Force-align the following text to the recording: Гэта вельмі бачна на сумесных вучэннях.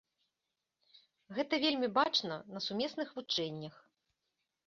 Гэта 1.39 1.59
вельмі 1.65 1.89
бачна 1.99 2.35
на 2.55 2.59
сумесных 2.67 3.07
вучэннях. 3.17 3.75